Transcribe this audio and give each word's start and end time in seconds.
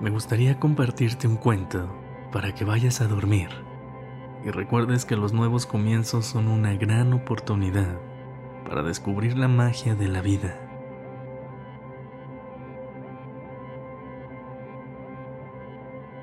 me 0.00 0.10
gustaría 0.10 0.60
compartirte 0.60 1.26
un 1.26 1.36
cuento 1.36 1.88
para 2.32 2.54
que 2.54 2.64
vayas 2.64 3.00
a 3.00 3.08
dormir 3.08 3.48
y 4.44 4.50
recuerdes 4.50 5.04
que 5.04 5.16
los 5.16 5.32
nuevos 5.32 5.66
comienzos 5.66 6.26
son 6.26 6.48
una 6.48 6.74
gran 6.74 7.12
oportunidad 7.12 7.98
para 8.68 8.82
descubrir 8.82 9.36
la 9.36 9.48
magia 9.48 9.94
de 9.94 10.08
la 10.08 10.22
vida. 10.22 10.56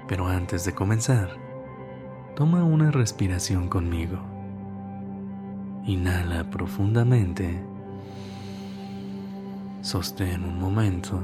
Pero 0.08 0.28
antes 0.28 0.64
de 0.66 0.74
comenzar, 0.74 1.36
toma 2.36 2.64
una 2.64 2.92
respiración 2.92 3.68
conmigo. 3.68 4.20
Inhala 5.84 6.50
profundamente. 6.50 7.60
Sostén 9.82 10.44
un 10.44 10.60
momento. 10.60 11.22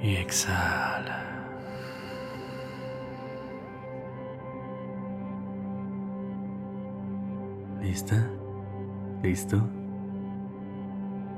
Y 0.00 0.14
exhala. 0.16 1.24
¿Lista? 7.80 8.30
¿Listo? 9.22 9.60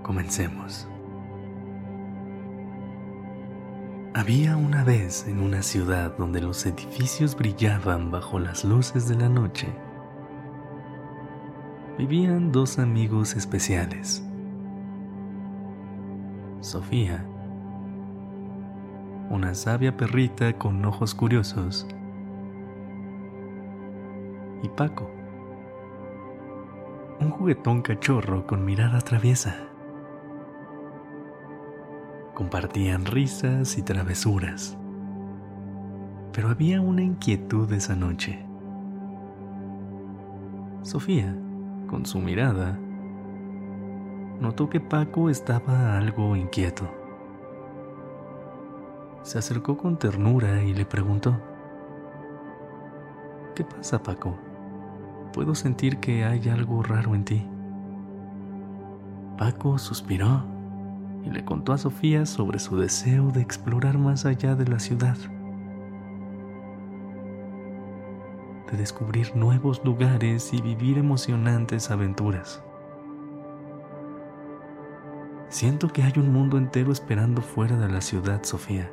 Comencemos. 0.02 0.86
Había 4.12 4.56
una 4.56 4.84
vez 4.84 5.26
en 5.28 5.40
una 5.40 5.62
ciudad 5.62 6.16
donde 6.18 6.40
los 6.40 6.66
edificios 6.66 7.36
brillaban 7.36 8.10
bajo 8.10 8.38
las 8.38 8.64
luces 8.64 9.08
de 9.08 9.14
la 9.14 9.28
noche. 9.28 9.68
Vivían 11.96 12.50
dos 12.50 12.78
amigos 12.78 13.36
especiales. 13.36 14.22
Sofía, 16.60 17.24
una 19.30 19.54
sabia 19.54 19.96
perrita 19.96 20.52
con 20.58 20.84
ojos 20.84 21.14
curiosos, 21.14 21.86
y 24.62 24.68
Paco, 24.68 25.10
un 27.20 27.30
juguetón 27.30 27.80
cachorro 27.80 28.46
con 28.46 28.64
mirada 28.66 29.00
traviesa 29.00 29.70
compartían 32.40 33.04
risas 33.04 33.76
y 33.76 33.82
travesuras. 33.82 34.78
Pero 36.32 36.48
había 36.48 36.80
una 36.80 37.02
inquietud 37.02 37.70
esa 37.70 37.94
noche. 37.94 38.42
Sofía, 40.80 41.36
con 41.86 42.06
su 42.06 42.18
mirada, 42.18 42.78
notó 44.40 44.70
que 44.70 44.80
Paco 44.80 45.28
estaba 45.28 45.98
algo 45.98 46.34
inquieto. 46.34 46.99
Se 49.22 49.38
acercó 49.38 49.76
con 49.76 49.98
ternura 49.98 50.62
y 50.62 50.72
le 50.72 50.86
preguntó, 50.86 51.36
¿Qué 53.54 53.64
pasa, 53.64 54.02
Paco? 54.02 54.38
Puedo 55.32 55.54
sentir 55.54 55.98
que 55.98 56.24
hay 56.24 56.48
algo 56.48 56.82
raro 56.82 57.14
en 57.14 57.24
ti. 57.24 57.46
Paco 59.36 59.78
suspiró 59.78 60.42
y 61.24 61.30
le 61.30 61.44
contó 61.44 61.72
a 61.72 61.78
Sofía 61.78 62.24
sobre 62.26 62.58
su 62.58 62.76
deseo 62.76 63.30
de 63.30 63.42
explorar 63.42 63.98
más 63.98 64.24
allá 64.24 64.54
de 64.54 64.66
la 64.66 64.78
ciudad, 64.78 65.16
de 68.70 68.76
descubrir 68.76 69.36
nuevos 69.36 69.84
lugares 69.84 70.52
y 70.54 70.62
vivir 70.62 70.98
emocionantes 70.98 71.90
aventuras. 71.90 72.62
Siento 75.48 75.88
que 75.88 76.02
hay 76.02 76.12
un 76.16 76.32
mundo 76.32 76.56
entero 76.56 76.92
esperando 76.92 77.42
fuera 77.42 77.76
de 77.76 77.88
la 77.88 78.00
ciudad, 78.00 78.42
Sofía. 78.44 78.90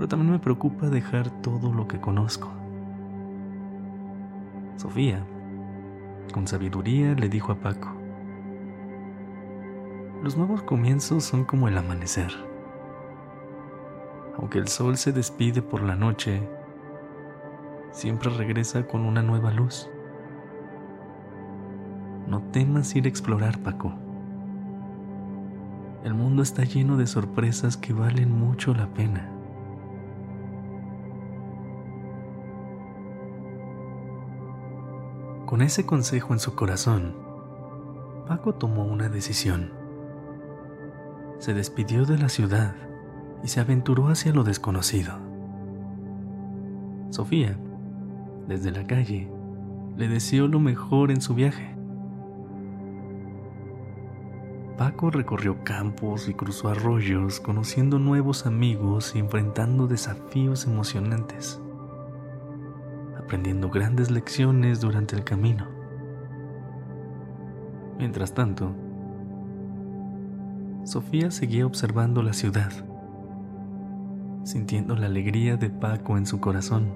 Pero 0.00 0.08
también 0.08 0.32
me 0.32 0.38
preocupa 0.38 0.88
dejar 0.88 1.28
todo 1.42 1.74
lo 1.74 1.86
que 1.86 2.00
conozco. 2.00 2.48
Sofía, 4.76 5.22
con 6.32 6.46
sabiduría, 6.46 7.12
le 7.12 7.28
dijo 7.28 7.52
a 7.52 7.56
Paco, 7.56 7.92
los 10.22 10.38
nuevos 10.38 10.62
comienzos 10.62 11.24
son 11.24 11.44
como 11.44 11.68
el 11.68 11.76
amanecer. 11.76 12.32
Aunque 14.38 14.58
el 14.58 14.68
sol 14.68 14.96
se 14.96 15.12
despide 15.12 15.60
por 15.60 15.82
la 15.82 15.96
noche, 15.96 16.48
siempre 17.90 18.30
regresa 18.30 18.86
con 18.86 19.02
una 19.02 19.20
nueva 19.20 19.50
luz. 19.50 19.90
No 22.26 22.40
temas 22.40 22.96
ir 22.96 23.04
a 23.04 23.08
explorar, 23.10 23.58
Paco. 23.58 23.92
El 26.04 26.14
mundo 26.14 26.42
está 26.42 26.64
lleno 26.64 26.96
de 26.96 27.06
sorpresas 27.06 27.76
que 27.76 27.92
valen 27.92 28.32
mucho 28.32 28.72
la 28.72 28.86
pena. 28.86 29.36
Con 35.50 35.60
ese 35.60 35.84
consejo 35.84 36.32
en 36.32 36.38
su 36.38 36.54
corazón, 36.54 37.14
Paco 38.26 38.54
tomó 38.54 38.86
una 38.86 39.10
decisión 39.10 39.80
se 41.40 41.54
despidió 41.54 42.04
de 42.04 42.18
la 42.18 42.28
ciudad 42.28 42.74
y 43.42 43.48
se 43.48 43.60
aventuró 43.60 44.08
hacia 44.08 44.32
lo 44.32 44.44
desconocido. 44.44 45.14
Sofía, 47.08 47.58
desde 48.46 48.70
la 48.70 48.86
calle, 48.86 49.32
le 49.96 50.06
deseó 50.06 50.48
lo 50.48 50.60
mejor 50.60 51.10
en 51.10 51.22
su 51.22 51.34
viaje. 51.34 51.74
Paco 54.76 55.10
recorrió 55.10 55.64
campos 55.64 56.28
y 56.28 56.34
cruzó 56.34 56.68
arroyos, 56.68 57.40
conociendo 57.40 57.98
nuevos 57.98 58.44
amigos 58.44 59.14
y 59.14 59.18
enfrentando 59.18 59.86
desafíos 59.86 60.66
emocionantes, 60.66 61.58
aprendiendo 63.30 63.70
grandes 63.70 64.10
lecciones 64.10 64.80
durante 64.80 65.14
el 65.14 65.22
camino. 65.22 65.68
Mientras 67.96 68.34
tanto, 68.34 68.74
Sofía 70.82 71.30
seguía 71.30 71.64
observando 71.64 72.24
la 72.24 72.32
ciudad, 72.32 72.72
sintiendo 74.42 74.96
la 74.96 75.06
alegría 75.06 75.56
de 75.56 75.70
Paco 75.70 76.18
en 76.18 76.26
su 76.26 76.40
corazón. 76.40 76.92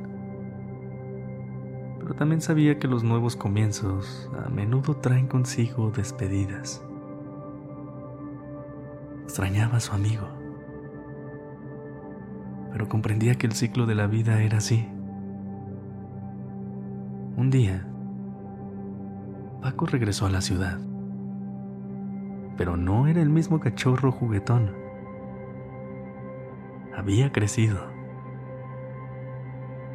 Pero 2.01 2.17
también 2.17 2.41
sabía 2.41 2.81
que 2.81 2.89
los 2.89 3.05
nuevos 3.05 3.37
comienzos 3.37 4.29
a 4.45 4.49
menudo 4.49 4.97
traen 4.97 5.29
consigo 5.29 5.93
despedidas. 5.93 6.85
Extrañaba 9.23 9.77
a 9.77 9.81
su 9.81 9.93
amigo, 9.93 10.27
pero 12.73 12.89
comprendía 12.89 13.37
que 13.37 13.47
el 13.47 13.53
ciclo 13.53 13.87
de 13.87 13.95
la 13.95 14.09
vida 14.09 14.43
era 14.43 14.59
así. 14.59 14.89
Un 17.37 17.51
día, 17.51 17.87
Paco 19.63 19.87
regresó 19.87 20.27
a 20.27 20.31
la 20.31 20.41
ciudad 20.41 20.79
pero 22.57 22.77
no 22.77 23.07
era 23.07 23.21
el 23.21 23.31
mismo 23.31 23.61
cachorro 23.61 24.13
juguetón. 24.13 24.73
Había 26.97 27.33
crecido, 27.33 27.87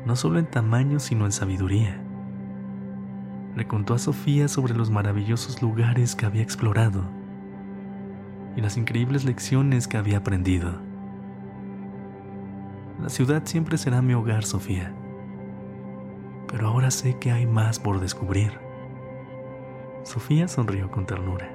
no 0.06 0.16
solo 0.16 0.40
en 0.40 0.46
tamaño, 0.46 1.00
sino 1.00 1.26
en 1.26 1.32
sabiduría. 1.32 2.02
Le 3.56 3.68
contó 3.68 3.94
a 3.94 4.00
Sofía 4.00 4.48
sobre 4.48 4.76
los 4.76 4.90
maravillosos 4.92 5.62
lugares 5.62 6.16
que 6.16 6.26
había 6.26 6.44
explorado 6.44 7.04
y 8.56 8.62
las 8.62 8.78
increíbles 8.78 9.26
lecciones 9.26 9.88
que 9.88 9.98
había 9.98 10.18
aprendido. 10.18 10.74
La 13.02 13.10
ciudad 13.10 13.44
siempre 13.46 13.78
será 13.78 14.02
mi 14.02 14.14
hogar, 14.14 14.44
Sofía, 14.44 14.94
pero 16.50 16.68
ahora 16.68 16.90
sé 16.92 17.18
que 17.18 17.32
hay 17.32 17.46
más 17.46 17.80
por 17.80 18.00
descubrir. 18.00 18.54
Sofía 20.04 20.48
sonrió 20.48 20.90
con 20.90 21.06
ternura. 21.06 21.50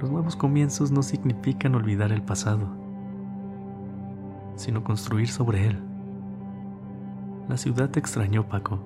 Los 0.00 0.10
nuevos 0.10 0.36
comienzos 0.36 0.92
no 0.92 1.02
significan 1.02 1.74
olvidar 1.74 2.12
el 2.12 2.22
pasado, 2.22 2.68
sino 4.56 4.84
construir 4.84 5.28
sobre 5.28 5.66
él. 5.66 5.82
La 7.48 7.56
ciudad 7.56 7.90
te 7.90 7.98
extrañó, 7.98 8.46
Paco, 8.46 8.78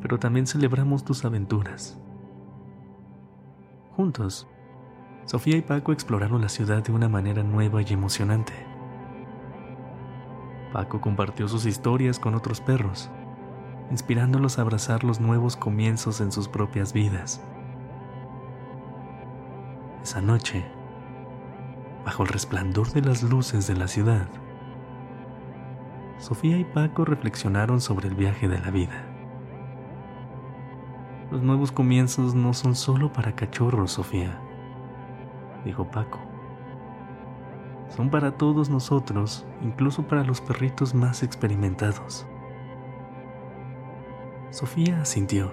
pero 0.00 0.18
también 0.18 0.46
celebramos 0.46 1.04
tus 1.04 1.24
aventuras. 1.24 1.98
Juntos, 3.96 4.48
Sofía 5.26 5.56
y 5.56 5.62
Paco 5.62 5.92
exploraron 5.92 6.42
la 6.42 6.48
ciudad 6.48 6.82
de 6.82 6.92
una 6.92 7.08
manera 7.08 7.44
nueva 7.44 7.80
y 7.80 7.92
emocionante. 7.92 8.71
Paco 10.72 11.00
compartió 11.00 11.48
sus 11.48 11.66
historias 11.66 12.18
con 12.18 12.34
otros 12.34 12.60
perros, 12.60 13.10
inspirándolos 13.90 14.58
a 14.58 14.62
abrazar 14.62 15.04
los 15.04 15.20
nuevos 15.20 15.56
comienzos 15.56 16.20
en 16.20 16.32
sus 16.32 16.48
propias 16.48 16.92
vidas. 16.92 17.42
Esa 20.02 20.20
noche, 20.22 20.64
bajo 22.04 22.22
el 22.22 22.30
resplandor 22.30 22.90
de 22.92 23.02
las 23.02 23.22
luces 23.22 23.66
de 23.66 23.76
la 23.76 23.86
ciudad, 23.86 24.26
Sofía 26.18 26.56
y 26.56 26.64
Paco 26.64 27.04
reflexionaron 27.04 27.80
sobre 27.80 28.08
el 28.08 28.14
viaje 28.14 28.48
de 28.48 28.58
la 28.58 28.70
vida. 28.70 29.04
Los 31.30 31.42
nuevos 31.42 31.72
comienzos 31.72 32.34
no 32.34 32.54
son 32.54 32.76
solo 32.76 33.12
para 33.12 33.34
cachorros, 33.34 33.92
Sofía, 33.92 34.38
dijo 35.64 35.90
Paco. 35.90 36.31
Son 37.96 38.08
para 38.08 38.32
todos 38.32 38.70
nosotros, 38.70 39.44
incluso 39.62 40.04
para 40.04 40.24
los 40.24 40.40
perritos 40.40 40.94
más 40.94 41.22
experimentados. 41.22 42.26
Sofía 44.50 45.00
asintió. 45.02 45.52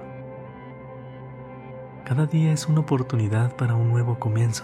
Cada 2.06 2.26
día 2.26 2.54
es 2.54 2.68
una 2.68 2.80
oportunidad 2.80 3.56
para 3.56 3.76
un 3.76 3.90
nuevo 3.90 4.20
comienzo. 4.20 4.64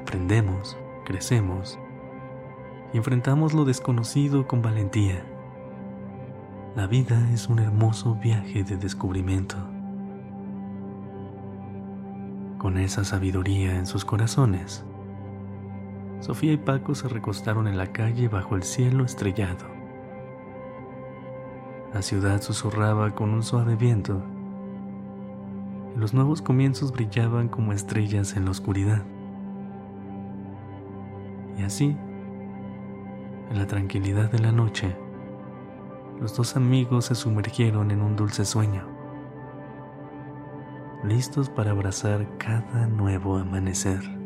Aprendemos, 0.00 0.76
crecemos 1.04 1.78
y 2.92 2.96
enfrentamos 2.96 3.52
lo 3.52 3.64
desconocido 3.64 4.46
con 4.46 4.62
valentía. 4.62 5.24
La 6.74 6.86
vida 6.86 7.30
es 7.32 7.48
un 7.48 7.58
hermoso 7.58 8.14
viaje 8.14 8.64
de 8.64 8.76
descubrimiento. 8.78 9.56
Con 12.56 12.78
esa 12.78 13.04
sabiduría 13.04 13.76
en 13.76 13.86
sus 13.86 14.04
corazones, 14.04 14.84
Sofía 16.20 16.52
y 16.52 16.56
Paco 16.56 16.94
se 16.94 17.08
recostaron 17.08 17.68
en 17.68 17.78
la 17.78 17.92
calle 17.92 18.28
bajo 18.28 18.56
el 18.56 18.64
cielo 18.64 19.04
estrellado. 19.04 19.66
La 21.94 22.02
ciudad 22.02 22.42
susurraba 22.42 23.14
con 23.14 23.30
un 23.30 23.42
suave 23.42 23.76
viento 23.76 24.22
y 25.94 25.98
los 25.98 26.14
nuevos 26.14 26.42
comienzos 26.42 26.92
brillaban 26.92 27.48
como 27.48 27.72
estrellas 27.72 28.36
en 28.36 28.44
la 28.44 28.50
oscuridad. 28.50 29.04
Y 31.56 31.62
así, 31.62 31.96
en 33.50 33.58
la 33.58 33.66
tranquilidad 33.66 34.30
de 34.30 34.40
la 34.40 34.52
noche, 34.52 34.96
los 36.20 36.36
dos 36.36 36.56
amigos 36.56 37.06
se 37.06 37.14
sumergieron 37.14 37.90
en 37.90 38.02
un 38.02 38.16
dulce 38.16 38.44
sueño, 38.44 38.82
listos 41.04 41.48
para 41.48 41.70
abrazar 41.70 42.26
cada 42.38 42.86
nuevo 42.88 43.36
amanecer. 43.36 44.17